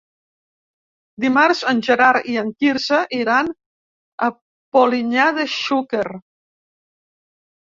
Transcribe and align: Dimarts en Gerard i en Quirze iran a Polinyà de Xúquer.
Dimarts 1.25 1.59
en 1.71 1.83
Gerard 1.87 2.29
i 2.35 2.39
en 2.43 2.49
Quirze 2.63 3.01
iran 3.17 3.51
a 4.29 4.31
Polinyà 4.79 5.29
de 5.37 5.47
Xúquer. 5.59 6.05